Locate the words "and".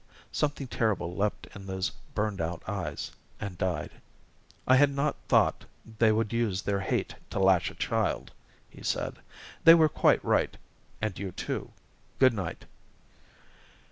3.39-3.55, 11.03-11.19